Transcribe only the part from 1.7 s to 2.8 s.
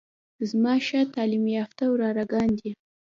وراره ګان دي.